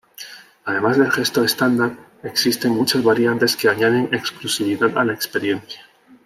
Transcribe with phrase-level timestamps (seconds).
[0.65, 5.83] Además del gesto estándar, existen muchas variantes que añaden exclusividad a la experiencia.